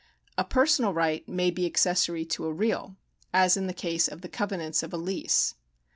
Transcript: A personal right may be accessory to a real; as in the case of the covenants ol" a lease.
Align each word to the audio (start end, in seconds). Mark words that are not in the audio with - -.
A 0.35 0.43
personal 0.43 0.95
right 0.95 1.29
may 1.29 1.51
be 1.51 1.67
accessory 1.67 2.25
to 2.25 2.45
a 2.47 2.51
real; 2.51 2.95
as 3.33 3.55
in 3.55 3.67
the 3.67 3.71
case 3.71 4.07
of 4.07 4.21
the 4.21 4.29
covenants 4.29 4.83
ol" 4.83 4.95
a 4.95 4.99
lease. 4.99 5.53